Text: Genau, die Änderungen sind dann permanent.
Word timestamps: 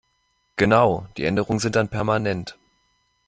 Genau, 0.55 1.05
die 1.15 1.25
Änderungen 1.25 1.59
sind 1.59 1.75
dann 1.75 1.87
permanent. 1.87 2.57